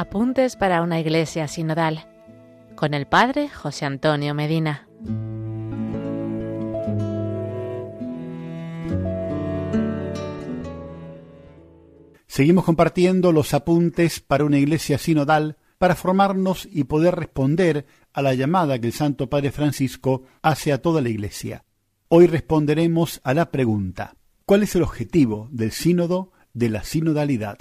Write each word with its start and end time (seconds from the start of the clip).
Apuntes 0.00 0.56
para 0.56 0.80
una 0.80 0.98
iglesia 0.98 1.46
sinodal 1.46 2.06
con 2.74 2.94
el 2.94 3.06
Padre 3.06 3.50
José 3.50 3.84
Antonio 3.84 4.32
Medina. 4.32 4.88
Seguimos 12.26 12.64
compartiendo 12.64 13.30
los 13.30 13.52
apuntes 13.52 14.20
para 14.20 14.46
una 14.46 14.56
iglesia 14.56 14.96
sinodal 14.96 15.58
para 15.76 15.94
formarnos 15.94 16.66
y 16.72 16.84
poder 16.84 17.16
responder 17.16 17.84
a 18.14 18.22
la 18.22 18.32
llamada 18.32 18.78
que 18.78 18.86
el 18.86 18.94
Santo 18.94 19.28
Padre 19.28 19.52
Francisco 19.52 20.22
hace 20.40 20.72
a 20.72 20.80
toda 20.80 21.02
la 21.02 21.10
iglesia. 21.10 21.66
Hoy 22.08 22.26
responderemos 22.26 23.20
a 23.22 23.34
la 23.34 23.50
pregunta, 23.50 24.16
¿cuál 24.46 24.62
es 24.62 24.74
el 24.74 24.82
objetivo 24.82 25.50
del 25.52 25.72
sínodo 25.72 26.32
de 26.54 26.70
la 26.70 26.84
sinodalidad? 26.84 27.58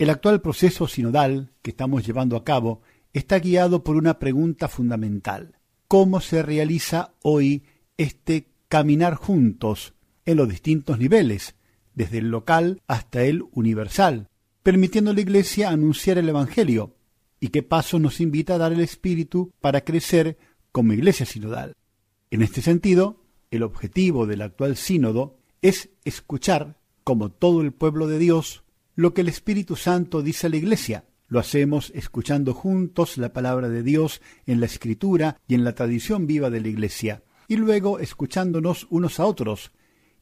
El 0.00 0.08
actual 0.08 0.40
proceso 0.40 0.88
sinodal 0.88 1.52
que 1.60 1.72
estamos 1.72 2.06
llevando 2.06 2.38
a 2.38 2.42
cabo 2.42 2.80
está 3.12 3.38
guiado 3.38 3.84
por 3.84 3.96
una 3.96 4.18
pregunta 4.18 4.66
fundamental. 4.66 5.58
¿Cómo 5.88 6.22
se 6.22 6.42
realiza 6.42 7.12
hoy 7.20 7.64
este 7.98 8.48
caminar 8.70 9.16
juntos 9.16 9.92
en 10.24 10.38
los 10.38 10.48
distintos 10.48 10.98
niveles, 10.98 11.54
desde 11.94 12.16
el 12.16 12.30
local 12.30 12.80
hasta 12.86 13.24
el 13.24 13.44
universal, 13.52 14.30
permitiendo 14.62 15.10
a 15.10 15.14
la 15.14 15.20
Iglesia 15.20 15.68
anunciar 15.68 16.16
el 16.16 16.30
Evangelio? 16.30 16.96
¿Y 17.38 17.48
qué 17.48 17.62
paso 17.62 17.98
nos 17.98 18.22
invita 18.22 18.54
a 18.54 18.58
dar 18.58 18.72
el 18.72 18.80
Espíritu 18.80 19.52
para 19.60 19.82
crecer 19.82 20.38
como 20.72 20.94
Iglesia 20.94 21.26
sinodal? 21.26 21.74
En 22.30 22.40
este 22.40 22.62
sentido, 22.62 23.26
el 23.50 23.62
objetivo 23.62 24.26
del 24.26 24.40
actual 24.40 24.78
sínodo 24.78 25.36
es 25.60 25.90
escuchar, 26.06 26.78
como 27.04 27.30
todo 27.30 27.60
el 27.60 27.72
pueblo 27.72 28.06
de 28.06 28.18
Dios, 28.18 28.64
lo 29.00 29.14
que 29.14 29.22
el 29.22 29.28
Espíritu 29.28 29.76
Santo 29.76 30.20
dice 30.20 30.46
a 30.46 30.50
la 30.50 30.58
Iglesia. 30.58 31.06
Lo 31.28 31.40
hacemos 31.40 31.90
escuchando 31.94 32.52
juntos 32.52 33.16
la 33.16 33.32
palabra 33.32 33.70
de 33.70 33.82
Dios 33.82 34.20
en 34.44 34.60
la 34.60 34.66
Escritura 34.66 35.40
y 35.48 35.54
en 35.54 35.64
la 35.64 35.74
tradición 35.74 36.26
viva 36.26 36.50
de 36.50 36.60
la 36.60 36.68
Iglesia, 36.68 37.22
y 37.48 37.56
luego 37.56 37.98
escuchándonos 37.98 38.86
unos 38.90 39.18
a 39.18 39.24
otros, 39.24 39.72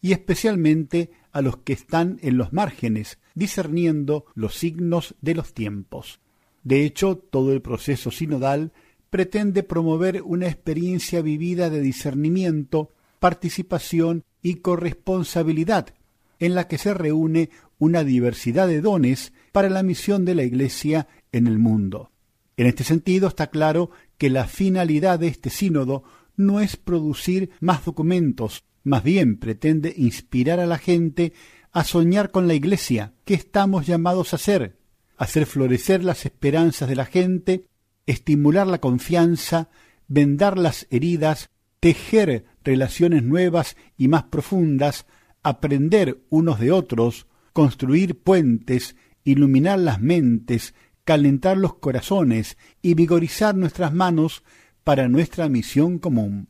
y 0.01 0.13
especialmente 0.13 1.11
a 1.33 1.43
los 1.43 1.57
que 1.57 1.73
están 1.73 2.21
en 2.23 2.39
los 2.39 2.53
márgenes, 2.53 3.19
discerniendo 3.35 4.27
los 4.37 4.55
signos 4.55 5.17
de 5.23 5.35
los 5.35 5.55
tiempos. 5.55 6.21
De 6.63 6.85
hecho, 6.85 7.17
todo 7.17 7.53
el 7.53 7.63
proceso 7.63 8.13
sinodal 8.13 8.73
pretende 9.11 9.65
promover 9.65 10.23
una 10.23 10.47
experiencia 10.47 11.21
vivida 11.21 11.69
de 11.69 11.81
discernimiento, 11.81 12.93
participación 13.19 14.23
y 14.41 14.57
corresponsabilidad, 14.57 15.95
en 16.39 16.55
la 16.55 16.69
que 16.69 16.79
se 16.79 16.95
reúne 16.95 17.51
una 17.79 18.05
diversidad 18.05 18.69
de 18.69 18.81
dones 18.81 19.33
para 19.53 19.71
la 19.71 19.83
misión 19.83 20.25
de 20.25 20.35
la 20.35 20.43
Iglesia 20.43 21.09
en 21.33 21.47
el 21.47 21.59
mundo. 21.59 22.11
En 22.57 22.67
este 22.67 22.85
sentido 22.85 23.29
está 23.29 23.49
claro 23.49 23.91
que 24.19 24.31
la 24.31 24.47
finalidad 24.47 25.19
de 25.19 25.29
este 25.29 25.51
sínodo 25.51 26.03
no 26.37 26.61
es 26.61 26.77
producir 26.77 27.51
más 27.61 27.85
documentos, 27.85 28.65
más 28.83 29.03
bien 29.03 29.39
pretende 29.39 29.95
inspirar 29.97 30.61
a 30.61 30.67
la 30.67 30.79
gente 30.79 31.33
a 31.73 31.85
soñar 31.85 32.31
con 32.31 32.49
la 32.49 32.55
Iglesia, 32.55 33.15
que 33.25 33.35
estamos 33.35 33.87
llamados 33.87 34.33
a 34.33 34.37
hacer, 34.37 34.79
hacer 35.17 35.47
florecer 35.47 36.03
las 36.03 36.25
esperanzas 36.25 36.89
de 36.89 36.97
la 36.97 37.05
gente, 37.05 37.67
estimular 38.07 38.67
la 38.67 38.81
confianza, 38.81 39.69
vendar 40.07 40.59
las 40.59 40.87
heridas, 40.91 41.51
tejer 41.81 42.47
relaciones 42.65 43.23
nuevas 43.23 43.77
y 43.97 44.09
más 44.09 44.25
profundas, 44.25 45.07
aprender 45.43 46.23
unos 46.29 46.61
de 46.61 46.73
otros, 46.73 47.27
construir 47.53 48.21
puentes, 48.21 48.97
iluminar 49.25 49.79
las 49.79 50.01
mentes, 50.01 50.75
calentar 51.05 51.57
los 51.57 51.75
corazones 51.75 52.57
y 52.83 52.95
vigorizar 52.95 53.55
nuestras 53.55 53.93
manos 53.93 54.43
para 54.85 55.09
nuestra 55.09 55.49
misión 55.49 55.99
común. 55.99 56.49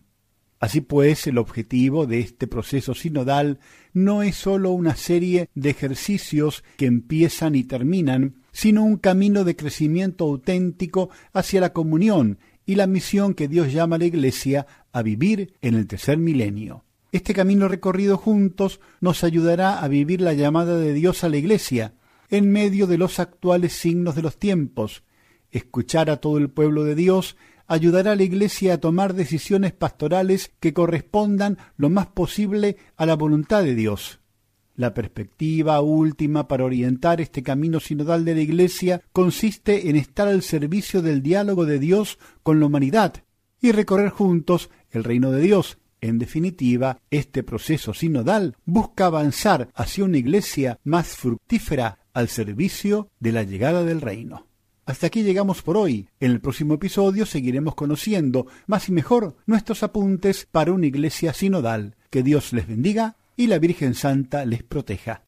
Así 0.60 0.80
pues, 0.80 1.26
el 1.28 1.38
objetivo 1.38 2.06
de 2.06 2.20
este 2.20 2.48
proceso 2.48 2.94
sinodal 2.94 3.60
no 3.92 4.22
es 4.22 4.34
sólo 4.36 4.72
una 4.72 4.96
serie 4.96 5.48
de 5.54 5.70
ejercicios 5.70 6.64
que 6.76 6.86
empiezan 6.86 7.54
y 7.54 7.62
terminan, 7.62 8.42
sino 8.50 8.82
un 8.82 8.96
camino 8.96 9.44
de 9.44 9.54
crecimiento 9.54 10.24
auténtico 10.24 11.10
hacia 11.32 11.60
la 11.60 11.72
comunión 11.72 12.38
y 12.66 12.74
la 12.74 12.88
misión 12.88 13.34
que 13.34 13.46
Dios 13.46 13.72
llama 13.72 13.96
a 13.96 13.98
la 14.00 14.06
Iglesia 14.06 14.66
a 14.92 15.02
vivir 15.02 15.54
en 15.60 15.74
el 15.74 15.86
tercer 15.86 16.18
milenio. 16.18 16.84
Este 17.10 17.32
camino 17.32 17.68
recorrido 17.68 18.18
juntos 18.18 18.80
nos 19.00 19.24
ayudará 19.24 19.82
a 19.82 19.88
vivir 19.88 20.20
la 20.20 20.34
llamada 20.34 20.76
de 20.76 20.92
Dios 20.92 21.24
a 21.24 21.30
la 21.30 21.38
Iglesia 21.38 21.94
en 22.28 22.52
medio 22.52 22.86
de 22.86 22.98
los 22.98 23.18
actuales 23.18 23.72
signos 23.72 24.14
de 24.14 24.20
los 24.20 24.36
tiempos. 24.36 25.04
Escuchar 25.50 26.10
a 26.10 26.18
todo 26.18 26.36
el 26.36 26.50
pueblo 26.50 26.84
de 26.84 26.94
Dios 26.94 27.38
ayudará 27.66 28.12
a 28.12 28.16
la 28.16 28.24
Iglesia 28.24 28.74
a 28.74 28.78
tomar 28.78 29.14
decisiones 29.14 29.72
pastorales 29.72 30.52
que 30.60 30.74
correspondan 30.74 31.56
lo 31.78 31.88
más 31.88 32.08
posible 32.08 32.76
a 32.98 33.06
la 33.06 33.16
voluntad 33.16 33.62
de 33.62 33.74
Dios. 33.74 34.20
La 34.76 34.92
perspectiva 34.92 35.80
última 35.80 36.46
para 36.46 36.64
orientar 36.64 37.22
este 37.22 37.42
camino 37.42 37.80
sinodal 37.80 38.26
de 38.26 38.34
la 38.34 38.42
Iglesia 38.42 39.02
consiste 39.12 39.88
en 39.88 39.96
estar 39.96 40.28
al 40.28 40.42
servicio 40.42 41.00
del 41.00 41.22
diálogo 41.22 41.64
de 41.64 41.78
Dios 41.78 42.18
con 42.42 42.60
la 42.60 42.66
humanidad 42.66 43.14
y 43.62 43.72
recorrer 43.72 44.10
juntos 44.10 44.68
el 44.90 45.04
reino 45.04 45.32
de 45.32 45.40
Dios, 45.40 45.78
en 46.00 46.18
definitiva, 46.18 47.00
este 47.10 47.42
proceso 47.42 47.94
sinodal 47.94 48.56
busca 48.64 49.06
avanzar 49.06 49.68
hacia 49.74 50.04
una 50.04 50.18
iglesia 50.18 50.78
más 50.84 51.08
fructífera 51.16 51.98
al 52.12 52.28
servicio 52.28 53.10
de 53.20 53.32
la 53.32 53.42
llegada 53.42 53.84
del 53.84 54.00
reino. 54.00 54.46
Hasta 54.86 55.08
aquí 55.08 55.22
llegamos 55.22 55.60
por 55.60 55.76
hoy. 55.76 56.08
En 56.18 56.30
el 56.30 56.40
próximo 56.40 56.74
episodio 56.74 57.26
seguiremos 57.26 57.74
conociendo 57.74 58.46
más 58.66 58.88
y 58.88 58.92
mejor 58.92 59.36
nuestros 59.44 59.82
apuntes 59.82 60.48
para 60.50 60.72
una 60.72 60.86
iglesia 60.86 61.34
sinodal. 61.34 61.96
Que 62.08 62.22
Dios 62.22 62.54
les 62.54 62.66
bendiga 62.66 63.16
y 63.36 63.48
la 63.48 63.58
Virgen 63.58 63.94
Santa 63.94 64.46
les 64.46 64.62
proteja. 64.62 65.27